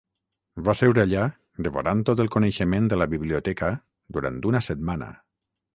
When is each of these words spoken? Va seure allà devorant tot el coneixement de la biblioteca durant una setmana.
Va 0.67 0.73
seure 0.79 1.03
allà 1.03 1.25
devorant 1.67 2.01
tot 2.11 2.23
el 2.25 2.33
coneixement 2.37 2.91
de 2.95 3.01
la 3.03 3.09
biblioteca 3.15 3.73
durant 4.19 4.45
una 4.53 4.67
setmana. 4.73 5.15